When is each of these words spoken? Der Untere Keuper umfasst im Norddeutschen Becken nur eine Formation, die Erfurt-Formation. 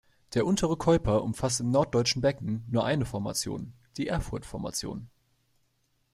Der 0.33 0.47
Untere 0.47 0.77
Keuper 0.77 1.21
umfasst 1.23 1.59
im 1.59 1.69
Norddeutschen 1.69 2.23
Becken 2.23 2.65
nur 2.67 2.83
eine 2.85 3.05
Formation, 3.05 3.71
die 3.97 4.07
Erfurt-Formation. 4.07 5.11